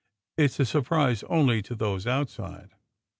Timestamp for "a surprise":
0.59-1.21